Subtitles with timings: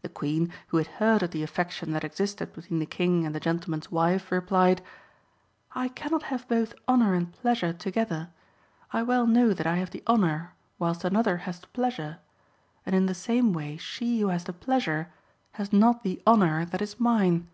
[0.00, 3.38] The Queen, who had heard of the affection that existed between the King and the
[3.38, 4.80] gentleman's wife, replied
[5.74, 8.30] "I cannot have both honour and pleasure together.
[8.94, 12.18] I well know that I have the honour whilst another has the pleasure;
[12.86, 15.12] and in the same way she who has the pleasure
[15.56, 17.46] has not the honour that is mine."